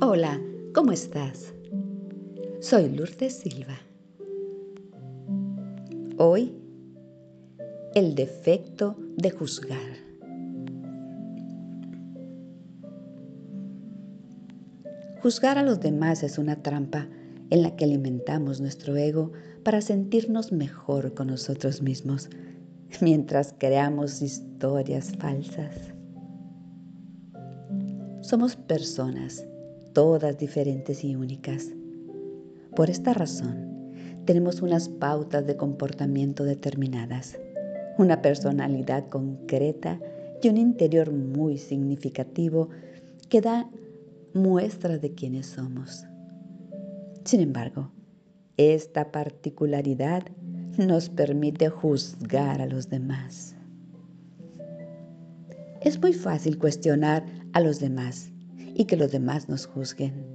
Hola, 0.00 0.40
¿cómo 0.74 0.92
estás? 0.92 1.52
Soy 2.60 2.88
Lourdes 2.88 3.34
Silva. 3.34 3.78
Hoy, 6.16 6.54
el 7.94 8.14
defecto 8.14 8.96
de 9.18 9.30
juzgar. 9.30 9.78
Juzgar 15.20 15.58
a 15.58 15.62
los 15.62 15.80
demás 15.80 16.22
es 16.22 16.38
una 16.38 16.62
trampa 16.62 17.08
en 17.50 17.60
la 17.60 17.76
que 17.76 17.84
alimentamos 17.84 18.62
nuestro 18.62 18.96
ego 18.96 19.32
para 19.64 19.82
sentirnos 19.82 20.50
mejor 20.50 21.12
con 21.12 21.26
nosotros 21.26 21.82
mismos, 21.82 22.30
mientras 23.02 23.54
creamos 23.58 24.22
historias 24.22 25.12
falsas. 25.18 25.95
Somos 28.26 28.56
personas, 28.56 29.46
todas 29.92 30.36
diferentes 30.36 31.04
y 31.04 31.14
únicas. 31.14 31.68
Por 32.74 32.90
esta 32.90 33.14
razón, 33.14 33.94
tenemos 34.24 34.62
unas 34.62 34.88
pautas 34.88 35.46
de 35.46 35.56
comportamiento 35.56 36.42
determinadas, 36.42 37.38
una 37.98 38.22
personalidad 38.22 39.08
concreta 39.10 40.00
y 40.42 40.48
un 40.48 40.56
interior 40.56 41.12
muy 41.12 41.56
significativo 41.56 42.68
que 43.28 43.40
da 43.40 43.70
muestra 44.34 44.98
de 44.98 45.14
quiénes 45.14 45.46
somos. 45.46 46.04
Sin 47.22 47.40
embargo, 47.40 47.92
esta 48.56 49.12
particularidad 49.12 50.24
nos 50.78 51.10
permite 51.10 51.68
juzgar 51.68 52.60
a 52.60 52.66
los 52.66 52.90
demás. 52.90 53.55
Es 55.86 56.02
muy 56.02 56.14
fácil 56.14 56.58
cuestionar 56.58 57.24
a 57.52 57.60
los 57.60 57.78
demás 57.78 58.32
y 58.74 58.86
que 58.86 58.96
los 58.96 59.12
demás 59.12 59.48
nos 59.48 59.66
juzguen. 59.66 60.26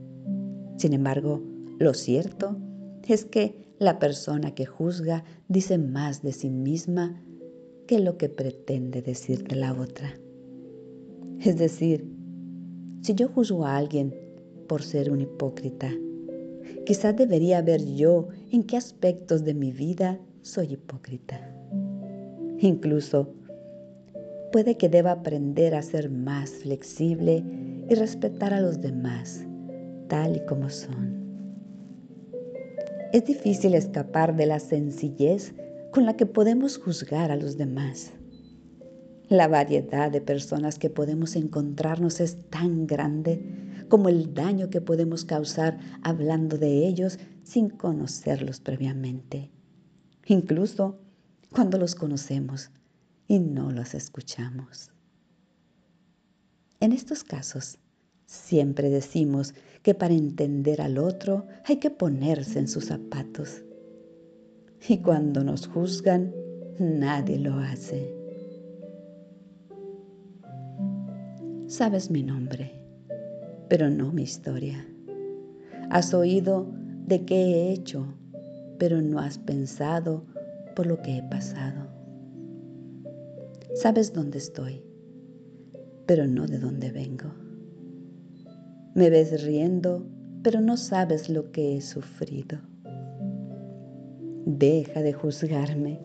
Sin 0.77 0.93
embargo, 0.93 1.43
lo 1.77 1.93
cierto 1.93 2.57
es 3.05 3.25
que 3.25 3.57
la 3.77 3.99
persona 3.99 4.55
que 4.55 4.65
juzga 4.65 5.25
dice 5.49 5.77
más 5.77 6.21
de 6.21 6.31
sí 6.31 6.49
misma 6.49 7.21
que 7.85 7.99
lo 7.99 8.17
que 8.17 8.29
pretende 8.29 9.01
decir 9.01 9.43
de 9.43 9.57
la 9.57 9.73
otra. 9.73 10.13
Es 11.41 11.57
decir, 11.57 12.09
si 13.01 13.13
yo 13.13 13.27
juzgo 13.27 13.65
a 13.65 13.75
alguien 13.75 14.15
por 14.69 14.81
ser 14.81 15.11
un 15.11 15.19
hipócrita, 15.19 15.91
quizás 16.85 17.17
debería 17.17 17.61
ver 17.61 17.83
yo 17.83 18.29
en 18.51 18.63
qué 18.63 18.77
aspectos 18.77 19.43
de 19.43 19.53
mi 19.53 19.73
vida 19.73 20.17
soy 20.43 20.75
hipócrita. 20.75 21.45
Incluso 22.59 23.33
puede 24.51 24.77
que 24.77 24.89
deba 24.89 25.11
aprender 25.11 25.75
a 25.75 25.81
ser 25.81 26.09
más 26.09 26.49
flexible 26.51 27.43
y 27.89 27.95
respetar 27.95 28.53
a 28.53 28.61
los 28.61 28.81
demás 28.81 29.45
tal 30.11 30.35
y 30.35 30.45
como 30.45 30.69
son. 30.69 31.21
Es 33.13 33.25
difícil 33.25 33.75
escapar 33.75 34.35
de 34.35 34.45
la 34.45 34.59
sencillez 34.59 35.55
con 35.93 36.05
la 36.05 36.17
que 36.17 36.25
podemos 36.25 36.77
juzgar 36.77 37.31
a 37.31 37.37
los 37.37 37.57
demás. 37.57 38.11
La 39.29 39.47
variedad 39.47 40.11
de 40.11 40.19
personas 40.19 40.77
que 40.77 40.89
podemos 40.89 41.37
encontrarnos 41.37 42.19
es 42.19 42.37
tan 42.49 42.87
grande 42.87 43.41
como 43.87 44.09
el 44.09 44.33
daño 44.33 44.69
que 44.69 44.81
podemos 44.81 45.23
causar 45.23 45.79
hablando 46.03 46.57
de 46.57 46.85
ellos 46.85 47.19
sin 47.43 47.69
conocerlos 47.69 48.59
previamente. 48.59 49.49
Incluso 50.25 50.99
cuando 51.53 51.77
los 51.77 51.95
conocemos 51.95 52.69
y 53.27 53.39
no 53.39 53.71
los 53.71 53.93
escuchamos. 53.93 54.91
En 56.79 56.91
estos 56.91 57.23
casos, 57.23 57.77
siempre 58.25 58.89
decimos 58.89 59.53
que 59.83 59.93
para 59.93 60.13
entender 60.13 60.81
al 60.81 60.97
otro 60.97 61.45
hay 61.65 61.77
que 61.77 61.91
ponerse 61.91 62.59
en 62.59 62.67
sus 62.67 62.85
zapatos. 62.85 63.63
Y 64.87 64.97
cuando 64.97 65.43
nos 65.43 65.67
juzgan, 65.67 66.33
nadie 66.79 67.37
lo 67.37 67.55
hace. 67.55 68.15
Sabes 71.67 72.09
mi 72.09 72.23
nombre, 72.23 72.71
pero 73.69 73.89
no 73.89 74.11
mi 74.11 74.23
historia. 74.23 74.85
Has 75.89 76.13
oído 76.13 76.67
de 77.05 77.25
qué 77.25 77.35
he 77.35 77.71
hecho, 77.73 78.07
pero 78.79 79.01
no 79.01 79.19
has 79.19 79.37
pensado 79.37 80.25
por 80.75 80.87
lo 80.87 81.01
que 81.01 81.17
he 81.17 81.23
pasado. 81.23 81.90
Sabes 83.73 84.11
dónde 84.11 84.37
estoy, 84.37 84.83
pero 86.05 86.27
no 86.27 86.45
de 86.45 86.59
dónde 86.59 86.91
vengo. 86.91 87.31
Me 88.95 89.09
ves 89.09 89.43
riendo, 89.43 90.05
pero 90.43 90.59
no 90.59 90.75
sabes 90.75 91.29
lo 91.29 91.51
que 91.51 91.77
he 91.77 91.81
sufrido. 91.81 92.59
Deja 94.45 95.01
de 95.01 95.13
juzgarme. 95.13 96.01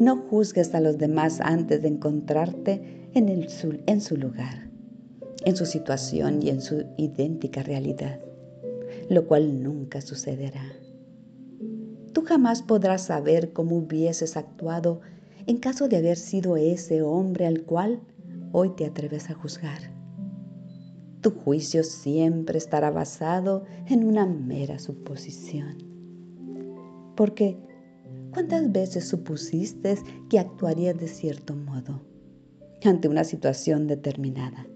No 0.00 0.16
juzgues 0.16 0.74
a 0.74 0.80
los 0.80 0.96
demás 0.96 1.40
antes 1.42 1.82
de 1.82 1.88
encontrarte 1.88 3.10
en, 3.12 3.28
el, 3.28 3.46
en 3.86 4.00
su 4.00 4.16
lugar, 4.16 4.70
en 5.44 5.56
su 5.56 5.66
situación 5.66 6.42
y 6.42 6.48
en 6.48 6.62
su 6.62 6.86
idéntica 6.96 7.62
realidad, 7.62 8.18
lo 9.10 9.26
cual 9.26 9.62
nunca 9.62 10.00
sucederá. 10.00 10.64
Tú 12.14 12.22
jamás 12.22 12.62
podrás 12.62 13.02
saber 13.02 13.52
cómo 13.52 13.76
hubieses 13.76 14.38
actuado 14.38 15.02
en 15.48 15.56
caso 15.56 15.88
de 15.88 15.96
haber 15.96 16.16
sido 16.16 16.56
ese 16.56 17.02
hombre 17.02 17.46
al 17.46 17.62
cual 17.62 18.00
hoy 18.52 18.70
te 18.76 18.86
atreves 18.86 19.30
a 19.30 19.34
juzgar. 19.34 19.80
Tu 21.20 21.32
juicio 21.32 21.82
siempre 21.82 22.58
estará 22.58 22.92
basado 22.92 23.64
en 23.88 24.04
una 24.04 24.24
mera 24.26 24.78
suposición. 24.78 25.78
Porque, 27.16 27.58
¿cuántas 28.32 28.70
veces 28.70 29.08
supusiste 29.08 29.96
que 30.30 30.38
actuarías 30.38 30.96
de 30.96 31.08
cierto 31.08 31.56
modo? 31.56 32.06
ante 32.86 33.08
una 33.08 33.24
situación 33.24 33.86
determinada. 33.86 34.66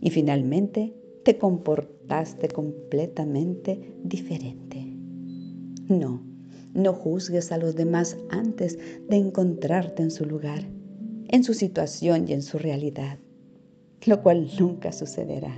Y 0.00 0.10
finalmente 0.10 0.94
te 1.24 1.36
comportaste 1.36 2.48
completamente 2.48 3.94
diferente. 4.02 4.96
No, 5.88 6.22
no 6.76 6.92
juzgues 6.92 7.50
a 7.52 7.58
los 7.58 7.74
demás 7.74 8.16
antes 8.28 8.78
de 9.08 9.16
encontrarte 9.16 10.02
en 10.02 10.10
su 10.10 10.26
lugar, 10.26 10.62
en 11.28 11.42
su 11.42 11.54
situación 11.54 12.28
y 12.28 12.34
en 12.34 12.42
su 12.42 12.58
realidad, 12.58 13.18
lo 14.04 14.22
cual 14.22 14.48
nunca 14.58 14.92
sucederá. 14.92 15.56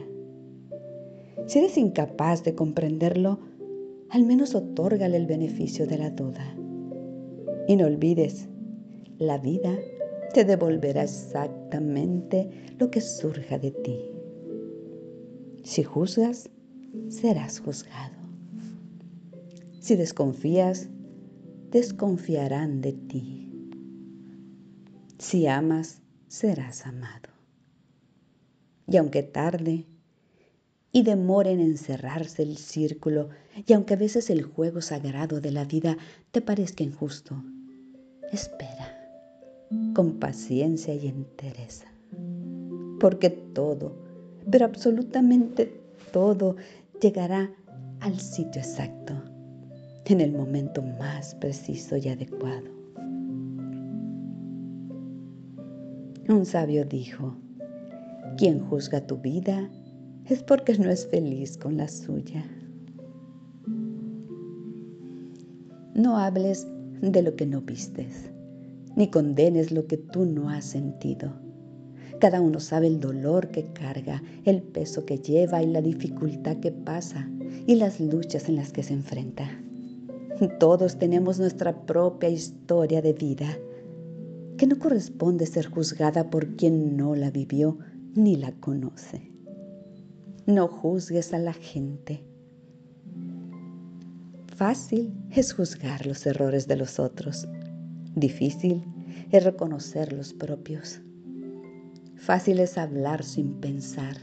Si 1.46 1.58
eres 1.58 1.76
incapaz 1.76 2.44
de 2.44 2.54
comprenderlo, 2.54 3.40
al 4.10 4.24
menos 4.24 4.54
otórgale 4.54 5.16
el 5.16 5.26
beneficio 5.26 5.86
de 5.86 5.98
la 5.98 6.10
duda. 6.10 6.56
Y 7.66 7.76
no 7.76 7.86
olvides, 7.86 8.48
la 9.18 9.38
vida 9.38 9.76
te 10.32 10.44
devolverá 10.44 11.02
exactamente 11.02 12.50
lo 12.78 12.90
que 12.90 13.00
surja 13.00 13.58
de 13.58 13.72
ti. 13.72 13.98
Si 15.64 15.82
juzgas, 15.82 16.48
serás 17.08 17.60
juzgado. 17.60 18.16
Si 19.80 19.96
desconfías, 19.96 20.88
desconfiarán 21.70 22.80
de 22.80 22.92
ti. 22.92 23.52
Si 25.18 25.46
amas, 25.46 26.00
serás 26.28 26.86
amado. 26.86 27.28
Y 28.86 28.96
aunque 28.96 29.22
tarde 29.22 29.86
y 30.92 31.02
demore 31.02 31.52
en 31.52 31.60
encerrarse 31.60 32.42
el 32.42 32.56
círculo, 32.56 33.28
y 33.66 33.72
aunque 33.74 33.94
a 33.94 33.98
veces 33.98 34.30
el 34.30 34.42
juego 34.42 34.80
sagrado 34.80 35.40
de 35.40 35.50
la 35.50 35.64
vida 35.64 35.98
te 36.30 36.40
parezca 36.40 36.82
injusto, 36.82 37.42
espera 38.32 38.94
con 39.94 40.18
paciencia 40.18 40.94
y 40.94 41.08
entereza. 41.08 41.86
Porque 43.00 43.30
todo, 43.30 43.96
pero 44.50 44.64
absolutamente 44.64 45.80
todo, 46.12 46.56
llegará 47.00 47.52
al 48.00 48.18
sitio 48.18 48.62
exacto, 48.62 49.14
en 50.08 50.20
el 50.20 50.32
momento 50.32 50.82
más 50.82 51.34
preciso 51.36 51.96
y 51.96 52.08
adecuado. 52.08 52.68
Un 56.28 56.44
sabio 56.44 56.84
dijo, 56.84 57.36
quien 58.36 58.60
juzga 58.60 59.06
tu 59.06 59.18
vida 59.18 59.70
es 60.26 60.42
porque 60.42 60.76
no 60.78 60.90
es 60.90 61.06
feliz 61.06 61.56
con 61.56 61.76
la 61.76 61.88
suya. 61.88 62.44
No 65.94 66.18
hables 66.18 66.66
de 67.00 67.22
lo 67.22 67.34
que 67.34 67.46
no 67.46 67.60
vistes 67.62 68.30
ni 68.98 69.10
condenes 69.10 69.70
lo 69.70 69.86
que 69.86 69.96
tú 69.96 70.24
no 70.24 70.50
has 70.50 70.64
sentido. 70.64 71.32
Cada 72.18 72.40
uno 72.40 72.58
sabe 72.58 72.88
el 72.88 72.98
dolor 72.98 73.48
que 73.52 73.72
carga, 73.72 74.20
el 74.44 74.60
peso 74.60 75.06
que 75.06 75.18
lleva 75.18 75.62
y 75.62 75.68
la 75.68 75.80
dificultad 75.80 76.56
que 76.56 76.72
pasa 76.72 77.30
y 77.68 77.76
las 77.76 78.00
luchas 78.00 78.48
en 78.48 78.56
las 78.56 78.72
que 78.72 78.82
se 78.82 78.94
enfrenta. 78.94 79.48
Todos 80.46 80.98
tenemos 80.98 81.40
nuestra 81.40 81.84
propia 81.84 82.28
historia 82.28 83.02
de 83.02 83.12
vida. 83.12 83.58
que 84.56 84.66
no 84.66 84.78
corresponde 84.78 85.46
ser 85.46 85.66
juzgada 85.66 86.30
por 86.30 86.56
quien 86.56 86.96
no 86.96 87.14
la 87.14 87.30
vivió 87.30 87.78
ni 88.16 88.34
la 88.34 88.50
conoce. 88.50 89.30
No 90.46 90.66
juzgues 90.66 91.32
a 91.32 91.38
la 91.38 91.52
gente. 91.52 92.24
Fácil 94.56 95.14
es 95.30 95.52
juzgar 95.52 96.06
los 96.06 96.26
errores 96.26 96.66
de 96.66 96.74
los 96.74 96.98
otros. 96.98 97.46
Difícil 98.16 98.84
es 99.30 99.44
reconocer 99.44 100.12
los 100.12 100.32
propios. 100.34 101.00
Fácil 102.16 102.58
es 102.58 102.76
hablar 102.78 103.22
sin 103.22 103.60
pensar. 103.60 104.16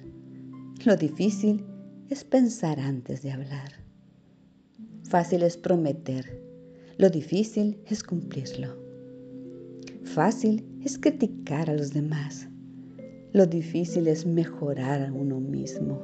Lo 0.83 0.97
difícil 0.97 1.65
es 2.09 2.25
pensar 2.25 2.77
antes 2.77 3.21
de 3.21 3.31
hablar. 3.31 3.84
Fácil 5.15 5.43
es 5.43 5.55
prometer. 5.55 6.41
Lo 6.97 7.09
difícil 7.09 7.79
es 7.85 8.03
cumplirlo. 8.03 8.75
Fácil 10.03 10.65
es 10.83 10.99
criticar 10.99 11.69
a 11.69 11.73
los 11.73 11.93
demás. 11.93 12.49
Lo 13.31 13.45
difícil 13.45 14.07
es 14.07 14.25
mejorar 14.25 15.03
a 15.03 15.13
uno 15.13 15.39
mismo. 15.39 16.01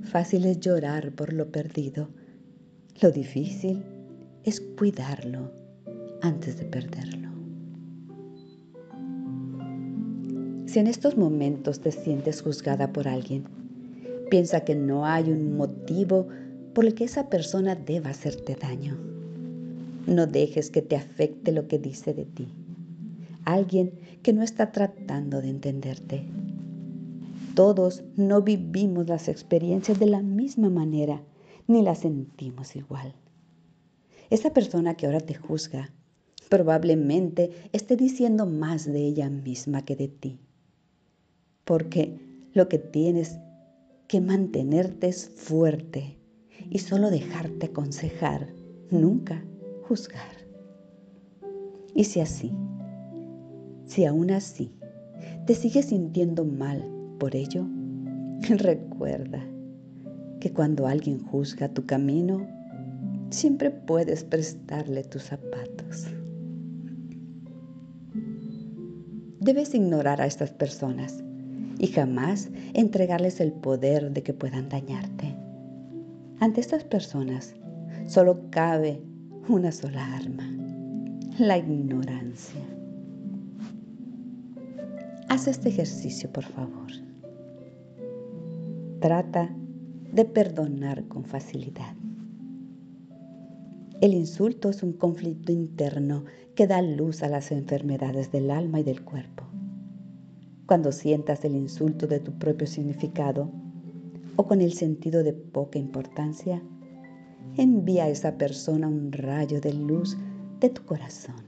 Fácil 0.00 0.46
es 0.46 0.60
llorar 0.60 1.12
por 1.14 1.34
lo 1.34 1.52
perdido. 1.52 2.08
Lo 3.02 3.10
difícil 3.10 3.82
es 4.44 4.62
cuidarlo 4.78 5.52
antes 6.22 6.56
de 6.56 6.64
perderlo. 6.64 7.28
Si 10.64 10.78
en 10.78 10.86
estos 10.86 11.18
momentos 11.18 11.80
te 11.80 11.92
sientes 11.92 12.40
juzgada 12.40 12.94
por 12.94 13.06
alguien, 13.06 13.44
piensa 14.30 14.60
que 14.60 14.74
no 14.74 15.04
hay 15.04 15.30
un 15.30 15.54
motivo 15.58 16.28
por 16.72 16.94
que 16.94 17.04
esa 17.04 17.28
persona 17.28 17.74
deba 17.74 18.10
hacerte 18.10 18.54
daño. 18.54 18.96
No 20.06 20.26
dejes 20.26 20.70
que 20.70 20.82
te 20.82 20.96
afecte 20.96 21.52
lo 21.52 21.66
que 21.66 21.78
dice 21.78 22.14
de 22.14 22.24
ti. 22.24 22.48
Alguien 23.44 23.92
que 24.22 24.32
no 24.32 24.42
está 24.42 24.70
tratando 24.70 25.40
de 25.40 25.50
entenderte. 25.50 26.24
Todos 27.54 28.04
no 28.16 28.42
vivimos 28.42 29.08
las 29.08 29.28
experiencias 29.28 29.98
de 29.98 30.06
la 30.06 30.22
misma 30.22 30.70
manera 30.70 31.22
ni 31.66 31.82
las 31.82 32.00
sentimos 32.00 32.76
igual. 32.76 33.14
Esa 34.30 34.52
persona 34.52 34.94
que 34.94 35.06
ahora 35.06 35.20
te 35.20 35.34
juzga 35.34 35.92
probablemente 36.48 37.50
esté 37.72 37.96
diciendo 37.96 38.46
más 38.46 38.84
de 38.84 39.00
ella 39.00 39.28
misma 39.28 39.84
que 39.84 39.96
de 39.96 40.08
ti. 40.08 40.40
Porque 41.64 42.18
lo 42.52 42.68
que 42.68 42.78
tienes 42.78 43.38
que 44.08 44.20
mantenerte 44.20 45.08
es 45.08 45.28
fuerte 45.28 46.19
y 46.70 46.78
solo 46.78 47.10
dejarte 47.10 47.66
aconsejar, 47.66 48.48
nunca 48.90 49.44
juzgar. 49.82 50.40
Y 51.94 52.04
si 52.04 52.20
así, 52.20 52.52
si 53.86 54.04
aún 54.04 54.30
así 54.30 54.72
te 55.46 55.54
sigues 55.54 55.86
sintiendo 55.86 56.44
mal 56.44 56.88
por 57.18 57.34
ello, 57.34 57.66
recuerda 58.48 59.44
que 60.38 60.52
cuando 60.52 60.86
alguien 60.86 61.18
juzga 61.18 61.68
tu 61.68 61.84
camino, 61.84 62.46
siempre 63.30 63.70
puedes 63.70 64.24
prestarle 64.24 65.02
tus 65.04 65.24
zapatos. 65.24 66.06
Debes 69.40 69.74
ignorar 69.74 70.20
a 70.20 70.26
estas 70.26 70.50
personas 70.50 71.24
y 71.78 71.88
jamás 71.88 72.50
entregarles 72.74 73.40
el 73.40 73.52
poder 73.52 74.12
de 74.12 74.22
que 74.22 74.34
puedan 74.34 74.68
dañarte. 74.68 75.39
Ante 76.40 76.62
estas 76.62 76.84
personas 76.84 77.54
solo 78.06 78.48
cabe 78.48 79.02
una 79.46 79.70
sola 79.70 80.16
arma, 80.16 80.50
la 81.38 81.58
ignorancia. 81.58 82.62
Haz 85.28 85.48
este 85.48 85.68
ejercicio, 85.68 86.32
por 86.32 86.44
favor. 86.44 86.90
Trata 89.00 89.54
de 90.12 90.24
perdonar 90.24 91.06
con 91.08 91.26
facilidad. 91.26 91.94
El 94.00 94.14
insulto 94.14 94.70
es 94.70 94.82
un 94.82 94.94
conflicto 94.94 95.52
interno 95.52 96.24
que 96.54 96.66
da 96.66 96.80
luz 96.80 97.22
a 97.22 97.28
las 97.28 97.52
enfermedades 97.52 98.32
del 98.32 98.50
alma 98.50 98.80
y 98.80 98.82
del 98.82 99.04
cuerpo. 99.04 99.44
Cuando 100.64 100.90
sientas 100.90 101.44
el 101.44 101.54
insulto 101.54 102.06
de 102.06 102.18
tu 102.18 102.32
propio 102.38 102.66
significado 102.66 103.52
o 104.40 104.46
con 104.46 104.62
el 104.62 104.72
sentido 104.72 105.22
de 105.22 105.34
poca 105.34 105.78
importancia, 105.78 106.62
envía 107.58 108.04
a 108.04 108.08
esa 108.08 108.38
persona 108.38 108.88
un 108.88 109.12
rayo 109.12 109.60
de 109.60 109.74
luz 109.74 110.16
de 110.60 110.70
tu 110.70 110.82
corazón 110.86 111.44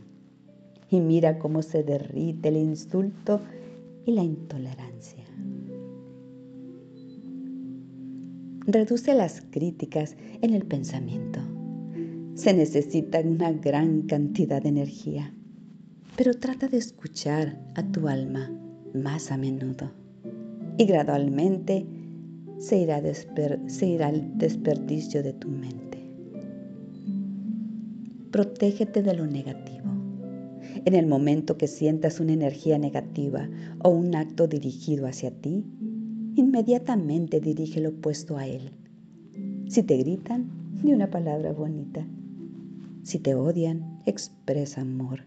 y 0.91 1.01
mira 1.01 1.39
cómo 1.39 1.63
se 1.63 1.83
derrite 1.85 2.51
el 2.51 2.59
insulto 2.59 3.41
y 4.05 4.13
la 4.13 4.23
intolerancia. 4.23 5.25
Reduce 8.67 9.15
las 9.15 9.41
críticas 9.41 10.15
en 10.43 10.53
el 10.53 10.67
pensamiento. 10.67 11.41
Se 12.35 12.53
necesita 12.53 13.21
una 13.21 13.53
gran 13.53 14.03
cantidad 14.03 14.61
de 14.61 14.69
energía, 14.69 15.35
pero 16.15 16.35
trata 16.35 16.69
de 16.69 16.77
escuchar 16.77 17.59
a 17.75 17.83
tu 17.91 18.07
alma 18.07 18.53
más 18.93 19.33
a 19.33 19.39
menudo 19.39 19.91
y 20.77 20.85
gradualmente 20.85 21.87
se 22.63 22.79
irá, 22.79 23.03
se 23.67 23.87
irá 23.87 24.09
el 24.09 24.39
desperdicio 24.39 25.21
de 25.25 25.33
tu 25.33 25.49
mente. 25.49 25.99
Protégete 28.31 29.03
de 29.03 29.15
lo 29.15 29.27
negativo. 29.27 29.91
En 30.85 30.95
el 30.95 31.09
momento 31.09 31.59
que 31.59 31.67
sientas 31.67 32.21
una 32.21 32.35
energía 32.35 32.79
negativa 32.79 33.49
o 33.83 33.89
un 33.89 34.15
acto 34.15 34.47
dirigido 34.47 35.09
hacia 35.09 35.33
ti, 35.33 35.65
inmediatamente 36.37 37.41
dirige 37.41 37.81
lo 37.81 37.89
opuesto 37.91 38.37
a 38.37 38.47
él. 38.47 38.71
Si 39.67 39.83
te 39.83 39.97
gritan, 39.97 40.49
di 40.81 40.93
una 40.93 41.11
palabra 41.11 41.53
bonita. 41.53 42.07
Si 43.03 43.19
te 43.19 43.35
odian, 43.35 44.01
expresa 44.07 44.83
amor. 44.83 45.25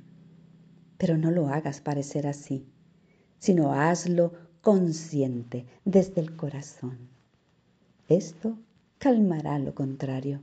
Pero 0.97 1.17
no 1.17 1.31
lo 1.31 1.49
hagas 1.49 1.81
parecer 1.81 2.27
así, 2.27 2.65
sino 3.39 3.73
hazlo 3.73 4.31
consciente 4.61 5.65
desde 5.83 6.21
el 6.21 6.37
corazón. 6.37 7.14
Esto 8.07 8.57
calmará 8.97 9.59
lo 9.59 9.73
contrario. 9.73 10.41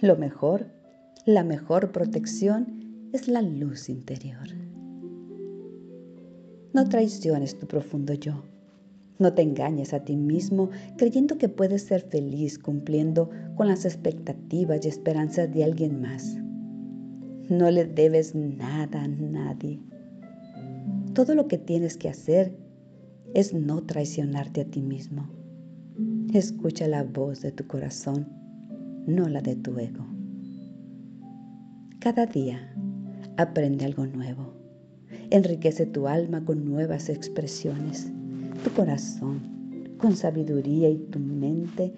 Lo 0.00 0.16
mejor, 0.16 0.66
la 1.26 1.44
mejor 1.44 1.92
protección 1.92 3.10
es 3.12 3.28
la 3.28 3.42
luz 3.42 3.88
interior. 3.88 4.48
No 6.72 6.88
traiciones 6.88 7.58
tu 7.58 7.66
profundo 7.66 8.14
yo 8.14 8.42
no 9.18 9.32
te 9.32 9.42
engañes 9.42 9.92
a 9.94 10.04
ti 10.04 10.16
mismo 10.16 10.70
creyendo 10.96 11.38
que 11.38 11.48
puedes 11.48 11.82
ser 11.82 12.02
feliz 12.02 12.58
cumpliendo 12.58 13.30
con 13.56 13.66
las 13.66 13.84
expectativas 13.84 14.84
y 14.84 14.88
esperanzas 14.88 15.52
de 15.52 15.64
alguien 15.64 16.00
más. 16.00 16.36
No 17.48 17.70
le 17.70 17.84
debes 17.86 18.34
nada 18.34 19.02
a 19.02 19.08
nadie. 19.08 19.80
Todo 21.14 21.34
lo 21.34 21.48
que 21.48 21.58
tienes 21.58 21.96
que 21.96 22.08
hacer 22.08 22.52
es 23.34 23.52
no 23.52 23.82
traicionarte 23.82 24.60
a 24.60 24.64
ti 24.66 24.82
mismo. 24.82 25.28
Escucha 26.32 26.86
la 26.88 27.04
voz 27.04 27.40
de 27.40 27.52
tu 27.52 27.66
corazón, 27.66 28.28
no 29.06 29.28
la 29.28 29.40
de 29.40 29.56
tu 29.56 29.78
ego. 29.78 30.06
Cada 31.98 32.26
día 32.26 32.74
aprende 33.36 33.84
algo 33.84 34.06
nuevo. 34.06 34.54
Enriquece 35.30 35.86
tu 35.86 36.06
alma 36.06 36.44
con 36.44 36.64
nuevas 36.64 37.08
expresiones 37.08 38.12
tu 38.64 38.70
corazón 38.72 39.94
con 39.98 40.16
sabiduría 40.16 40.88
y 40.88 40.98
tu 40.98 41.18
mente 41.18 41.92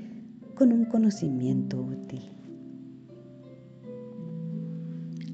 con 0.55 0.73
un 0.73 0.85
conocimiento 0.85 1.81
útil. 1.81 2.23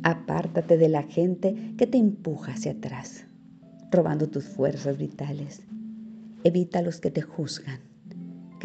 Apártate 0.03 0.77
de 0.77 0.89
la 0.89 1.03
gente 1.03 1.75
que 1.77 1.87
te 1.87 1.99
empuja 1.99 2.53
hacia 2.53 2.73
atrás, 2.73 3.25
robando 3.91 4.29
tus 4.29 4.45
fuerzas 4.45 4.99
vitales. 4.99 5.63
Evita 6.45 6.79
a 6.79 6.83
los 6.83 7.01
que 7.01 7.11
te 7.11 7.23
juzgan, 7.23 7.81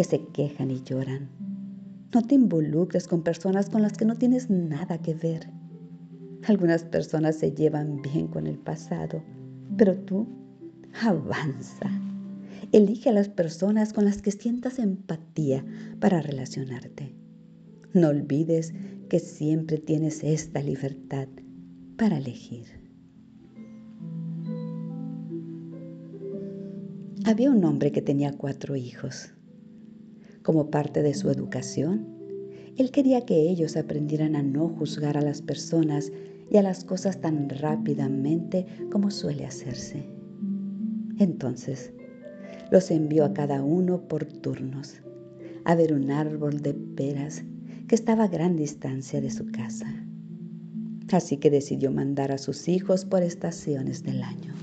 que 0.01 0.07
se 0.07 0.25
quejan 0.33 0.71
y 0.71 0.81
lloran. 0.81 1.29
No 2.11 2.23
te 2.23 2.33
involucres 2.33 3.07
con 3.07 3.21
personas 3.21 3.69
con 3.69 3.83
las 3.83 3.93
que 3.93 4.05
no 4.05 4.15
tienes 4.15 4.49
nada 4.49 4.97
que 4.97 5.13
ver. 5.13 5.47
Algunas 6.47 6.83
personas 6.85 7.35
se 7.35 7.51
llevan 7.51 8.01
bien 8.01 8.27
con 8.27 8.47
el 8.47 8.57
pasado, 8.57 9.21
pero 9.77 9.95
tú 9.99 10.27
avanza 11.05 11.91
Elige 12.71 13.09
a 13.09 13.13
las 13.13 13.29
personas 13.29 13.93
con 13.93 14.05
las 14.05 14.23
que 14.23 14.31
sientas 14.31 14.79
empatía 14.79 15.63
para 15.99 16.19
relacionarte. 16.19 17.13
No 17.93 18.07
olvides 18.07 18.73
que 19.07 19.19
siempre 19.19 19.77
tienes 19.77 20.23
esta 20.23 20.63
libertad 20.63 21.27
para 21.95 22.17
elegir. 22.17 22.65
Había 27.23 27.51
un 27.51 27.63
hombre 27.65 27.91
que 27.91 28.01
tenía 28.01 28.31
cuatro 28.31 28.75
hijos. 28.75 29.35
Como 30.43 30.71
parte 30.71 31.03
de 31.03 31.13
su 31.13 31.29
educación, 31.29 32.07
él 32.77 32.91
quería 32.91 33.25
que 33.25 33.49
ellos 33.49 33.77
aprendieran 33.77 34.35
a 34.35 34.41
no 34.41 34.69
juzgar 34.69 35.17
a 35.17 35.21
las 35.21 35.41
personas 35.41 36.11
y 36.49 36.57
a 36.57 36.63
las 36.63 36.83
cosas 36.83 37.21
tan 37.21 37.49
rápidamente 37.49 38.65
como 38.91 39.11
suele 39.11 39.45
hacerse. 39.45 40.05
Entonces 41.19 41.93
los 42.71 42.89
envió 42.89 43.25
a 43.25 43.33
cada 43.33 43.63
uno 43.63 44.07
por 44.07 44.25
turnos 44.25 45.01
a 45.63 45.75
ver 45.75 45.93
un 45.93 46.09
árbol 46.09 46.61
de 46.61 46.73
peras 46.73 47.43
que 47.87 47.95
estaba 47.95 48.23
a 48.23 48.27
gran 48.27 48.55
distancia 48.55 49.21
de 49.21 49.29
su 49.29 49.51
casa. 49.51 49.87
Así 51.11 51.37
que 51.37 51.51
decidió 51.51 51.91
mandar 51.91 52.31
a 52.31 52.37
sus 52.37 52.67
hijos 52.67 53.05
por 53.05 53.21
estaciones 53.21 54.01
del 54.03 54.23
año. 54.23 54.55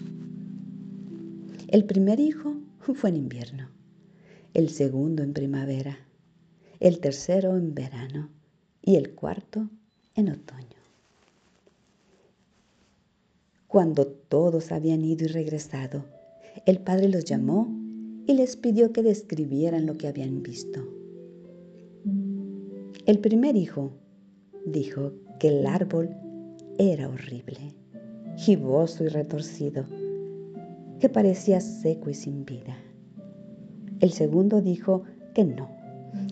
El 1.68 1.84
primer 1.84 2.18
hijo 2.20 2.56
fue 2.78 3.10
en 3.10 3.16
invierno, 3.16 3.68
el 4.58 4.70
segundo 4.70 5.22
en 5.22 5.34
primavera, 5.34 5.96
el 6.80 6.98
tercero 6.98 7.56
en 7.56 7.76
verano 7.76 8.28
y 8.82 8.96
el 8.96 9.14
cuarto 9.14 9.70
en 10.16 10.30
otoño. 10.30 10.80
Cuando 13.68 14.08
todos 14.08 14.72
habían 14.72 15.04
ido 15.04 15.26
y 15.26 15.28
regresado, 15.28 16.06
el 16.66 16.80
padre 16.80 17.08
los 17.08 17.24
llamó 17.24 17.72
y 18.26 18.32
les 18.32 18.56
pidió 18.56 18.92
que 18.92 19.04
describieran 19.04 19.86
lo 19.86 19.96
que 19.96 20.08
habían 20.08 20.42
visto. 20.42 20.84
El 23.06 23.20
primer 23.20 23.54
hijo 23.54 23.92
dijo 24.66 25.12
que 25.38 25.50
el 25.50 25.66
árbol 25.68 26.10
era 26.78 27.08
horrible, 27.08 27.76
giboso 28.36 29.04
y 29.04 29.08
retorcido, 29.08 29.84
que 30.98 31.08
parecía 31.08 31.60
seco 31.60 32.10
y 32.10 32.14
sin 32.14 32.44
vida. 32.44 32.76
El 34.00 34.12
segundo 34.12 34.60
dijo 34.60 35.02
que 35.34 35.44
no, 35.44 35.68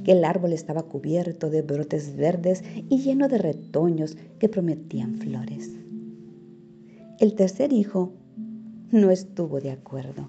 que 0.05 0.13
el 0.13 0.25
árbol 0.25 0.53
estaba 0.53 0.85
cubierto 0.85 1.51
de 1.51 1.63
brotes 1.63 2.17
verdes 2.17 2.63
y 2.89 2.99
lleno 2.99 3.29
de 3.29 3.39
retoños 3.39 4.17
que 4.39 4.49
prometían 4.49 5.17
flores. 5.17 5.73
El 7.19 7.35
tercer 7.35 7.73
hijo 7.73 8.13
no 8.93 9.11
estuvo 9.11 9.61
de 9.61 9.71
acuerdo. 9.71 10.29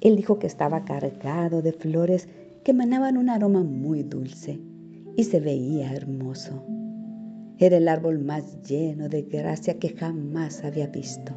Él 0.00 0.16
dijo 0.16 0.38
que 0.38 0.46
estaba 0.46 0.84
cargado 0.84 1.62
de 1.62 1.72
flores 1.72 2.28
que 2.64 2.70
emanaban 2.70 3.16
un 3.16 3.28
aroma 3.28 3.62
muy 3.62 4.02
dulce 4.02 4.60
y 5.16 5.24
se 5.24 5.40
veía 5.40 5.92
hermoso. 5.92 6.62
Era 7.58 7.76
el 7.76 7.88
árbol 7.88 8.18
más 8.18 8.62
lleno 8.62 9.08
de 9.08 9.22
gracia 9.22 9.78
que 9.78 9.90
jamás 9.90 10.64
había 10.64 10.86
visto. 10.86 11.32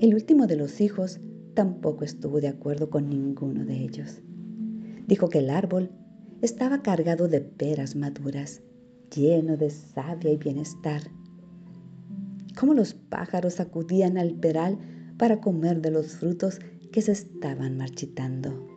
El 0.00 0.14
último 0.14 0.46
de 0.46 0.56
los 0.56 0.80
hijos 0.80 1.20
tampoco 1.54 2.04
estuvo 2.04 2.40
de 2.40 2.48
acuerdo 2.48 2.90
con 2.90 3.08
ninguno 3.08 3.64
de 3.64 3.76
ellos. 3.76 4.20
Dijo 5.06 5.28
que 5.28 5.38
el 5.38 5.50
árbol 5.50 5.90
estaba 6.42 6.82
cargado 6.82 7.28
de 7.28 7.40
peras 7.40 7.96
maduras, 7.96 8.62
lleno 9.14 9.56
de 9.56 9.70
savia 9.70 10.32
y 10.32 10.36
bienestar. 10.36 11.02
Como 12.58 12.74
los 12.74 12.94
pájaros 12.94 13.60
acudían 13.60 14.18
al 14.18 14.34
peral 14.34 14.78
para 15.16 15.40
comer 15.40 15.80
de 15.80 15.90
los 15.90 16.16
frutos 16.16 16.58
que 16.92 17.02
se 17.02 17.12
estaban 17.12 17.76
marchitando. 17.76 18.68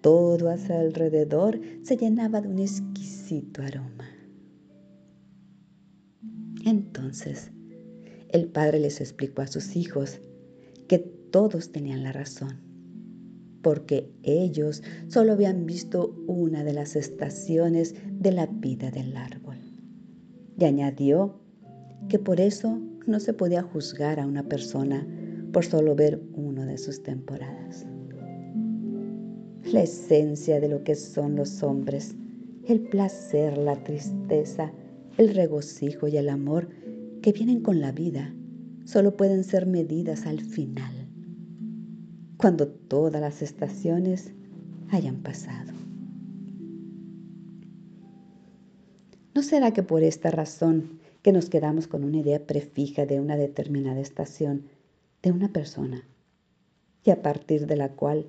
Todo 0.00 0.48
a 0.48 0.56
su 0.56 0.72
alrededor 0.72 1.60
se 1.82 1.96
llenaba 1.96 2.40
de 2.40 2.48
un 2.48 2.58
exquisito 2.58 3.62
aroma. 3.62 4.08
Entonces, 6.64 7.50
el 8.30 8.48
padre 8.48 8.80
les 8.80 9.00
explicó 9.00 9.42
a 9.42 9.46
sus 9.46 9.76
hijos 9.76 10.20
todos 11.30 11.72
tenían 11.72 12.02
la 12.02 12.12
razón, 12.12 12.60
porque 13.62 14.10
ellos 14.22 14.82
solo 15.08 15.32
habían 15.32 15.66
visto 15.66 16.14
una 16.26 16.64
de 16.64 16.72
las 16.72 16.96
estaciones 16.96 17.94
de 18.10 18.32
la 18.32 18.46
vida 18.46 18.90
del 18.90 19.16
árbol. 19.16 19.58
Y 20.58 20.64
añadió 20.64 21.40
que 22.08 22.18
por 22.18 22.40
eso 22.40 22.80
no 23.06 23.20
se 23.20 23.32
podía 23.32 23.62
juzgar 23.62 24.20
a 24.20 24.26
una 24.26 24.42
persona 24.42 25.06
por 25.52 25.64
solo 25.64 25.94
ver 25.94 26.22
una 26.34 26.66
de 26.66 26.78
sus 26.78 27.02
temporadas. 27.02 27.86
La 29.72 29.82
esencia 29.82 30.60
de 30.60 30.68
lo 30.68 30.82
que 30.84 30.94
son 30.94 31.36
los 31.36 31.62
hombres, 31.62 32.14
el 32.66 32.80
placer, 32.80 33.58
la 33.58 33.82
tristeza, 33.84 34.72
el 35.18 35.34
regocijo 35.34 36.08
y 36.08 36.16
el 36.16 36.28
amor 36.28 36.68
que 37.22 37.32
vienen 37.32 37.60
con 37.60 37.80
la 37.80 37.92
vida, 37.92 38.34
solo 38.84 39.16
pueden 39.16 39.44
ser 39.44 39.66
medidas 39.66 40.26
al 40.26 40.40
final 40.40 40.99
cuando 42.40 42.68
todas 42.68 43.20
las 43.20 43.42
estaciones 43.42 44.32
hayan 44.90 45.16
pasado. 45.16 45.72
¿No 49.34 49.42
será 49.42 49.72
que 49.72 49.82
por 49.82 50.02
esta 50.02 50.30
razón 50.30 51.00
que 51.22 51.32
nos 51.32 51.50
quedamos 51.50 51.86
con 51.86 52.02
una 52.02 52.16
idea 52.16 52.46
prefija 52.46 53.04
de 53.04 53.20
una 53.20 53.36
determinada 53.36 54.00
estación 54.00 54.64
de 55.22 55.32
una 55.32 55.52
persona 55.52 56.02
y 57.04 57.10
a 57.10 57.20
partir 57.20 57.66
de 57.66 57.76
la 57.76 57.90
cual 57.90 58.26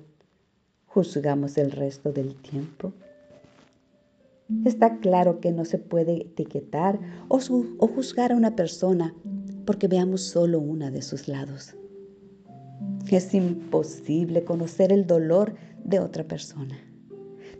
juzgamos 0.86 1.56
el 1.56 1.70
resto 1.70 2.12
del 2.12 2.34
tiempo? 2.36 2.92
Está 4.66 4.98
claro 4.98 5.40
que 5.40 5.52
no 5.52 5.64
se 5.64 5.78
puede 5.78 6.20
etiquetar 6.20 7.00
o, 7.28 7.38
o, 7.38 7.86
juzgar 7.86 8.32
a 8.32 8.36
una 8.36 8.54
persona 8.54 9.14
porque 9.64 9.88
veamos 9.88 10.20
solo 10.20 10.60
una 10.60 10.90
de 10.90 11.00
sus 11.00 11.28
lados. 11.28 11.74
Es 13.10 13.34
imposible 13.34 14.44
conocer 14.44 14.92
el 14.92 15.06
dolor 15.06 15.54
de 15.84 16.00
otra 16.00 16.24
persona. 16.24 16.76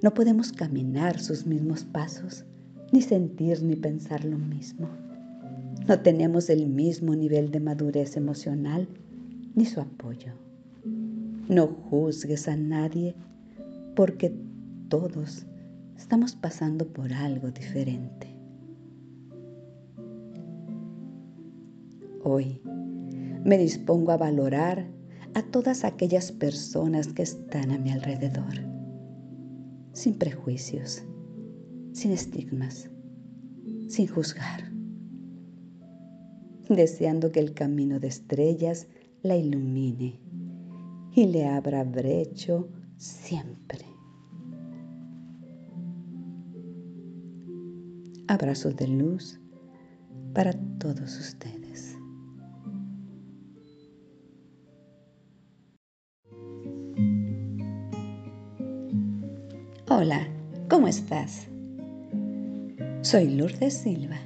No 0.03 0.15
podemos 0.15 0.53
caminar 0.53 1.21
sus 1.21 1.47
mismos 1.47 1.85
pasos, 1.85 2.45
ni 2.93 3.03
sentir 3.03 3.63
ni 3.63 3.77
pensar 3.77 4.25
lo 4.25 4.39
mismo. 4.39 4.89
No 5.87 6.01
tenemos 6.01 6.49
el 6.49 6.69
mismo 6.69 7.15
nivel 7.15 7.51
de 7.51 7.61
madurez 7.61 8.17
emocional 8.17 8.89
ni 9.55 9.65
su 9.67 9.81
apoyo. 9.81 10.33
No 11.49 11.67
juzgues 11.67 12.49
a 12.49 12.57
nadie 12.57 13.15
porque 13.95 14.35
todos 14.89 15.47
estamos 15.97 16.35
pasando 16.35 16.87
por 16.87 17.13
algo 17.13 17.51
diferente. 17.51 18.29
Hoy 22.25 22.61
me 23.45 23.59
dispongo 23.59 24.13
a 24.13 24.17
valorar 24.17 24.87
a 25.35 25.43
todas 25.43 25.85
aquellas 25.85 26.31
personas 26.31 27.09
que 27.09 27.23
están 27.23 27.71
a 27.71 27.79
mi 27.79 27.91
alrededor, 27.91 28.55
sin 29.93 30.15
prejuicios, 30.15 31.03
sin 31.93 32.13
estigmas, 32.13 32.91
sin 33.89 34.09
juzgar, 34.09 34.71
deseando 36.69 37.33
que 37.33 37.41
el 37.41 37.55
camino 37.55 37.99
de 37.99 38.09
estrellas 38.09 38.89
la 39.23 39.37
ilumine 39.37 40.21
y 41.15 41.27
le 41.27 41.47
abra 41.47 41.85
brecho 41.85 42.69
siempre. 42.97 43.87
Abrazos 48.29 48.77
de 48.77 48.89
luz 48.89 49.41
para 50.33 50.53
todos 50.79 51.19
ustedes. 51.19 51.62
Hola, 60.05 60.27
¿cómo 60.69 60.89
estás? 60.89 61.47
Soy 63.03 63.37
Lourdes 63.37 63.75
Silva. 63.75 64.17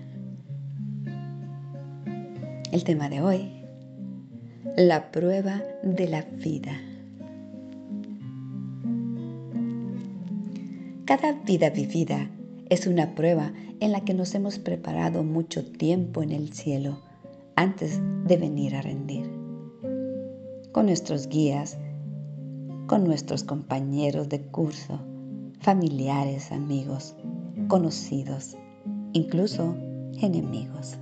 El 2.72 2.82
tema 2.82 3.10
de 3.10 3.20
hoy, 3.20 3.50
la 4.78 5.12
prueba 5.12 5.62
de 5.82 6.08
la 6.08 6.22
vida. 6.22 6.80
Cada 11.04 11.32
vida 11.44 11.68
vivida 11.68 12.30
es 12.70 12.86
una 12.86 13.14
prueba 13.14 13.52
en 13.80 13.92
la 13.92 14.00
que 14.00 14.14
nos 14.14 14.34
hemos 14.34 14.58
preparado 14.58 15.24
mucho 15.24 15.62
tiempo 15.62 16.22
en 16.22 16.32
el 16.32 16.54
cielo 16.54 17.02
antes 17.54 18.00
de 18.26 18.36
venir 18.38 18.76
a 18.76 18.80
rendir. 18.80 19.30
Con 20.72 20.86
nuestros 20.86 21.28
guías, 21.28 21.76
con 22.86 23.04
nuestros 23.04 23.44
compañeros 23.44 24.30
de 24.30 24.40
curso, 24.40 25.02
familiares, 25.66 26.52
amigos, 26.52 27.16
conocidos, 27.66 28.56
incluso 29.12 29.74
enemigos. 30.20 30.96